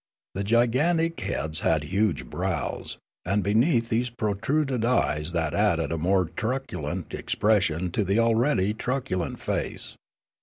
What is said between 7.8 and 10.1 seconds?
to the already truculent face.